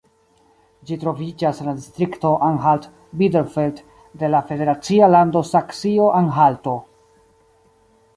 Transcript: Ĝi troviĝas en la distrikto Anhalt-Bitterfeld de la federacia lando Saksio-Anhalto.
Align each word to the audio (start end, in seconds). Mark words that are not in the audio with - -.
Ĝi 0.91 0.95
troviĝas 1.01 1.59
en 1.63 1.67
la 1.69 1.73
distrikto 1.81 2.31
Anhalt-Bitterfeld 2.47 3.81
de 4.23 4.31
la 4.37 4.41
federacia 4.47 5.11
lando 5.17 5.43
Saksio-Anhalto. 5.51 6.75